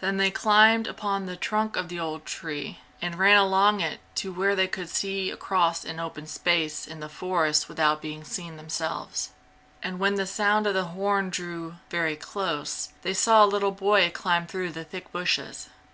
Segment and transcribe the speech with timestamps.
[0.00, 4.56] Then they climbed upon the trunk of the tree and ran along it to where
[4.56, 9.28] they could see across an open space in the forest without being seen themselves.
[9.82, 14.08] And when the sound of the horn drew very close, they saw a little boy
[14.08, 15.68] climb through the thick bushes.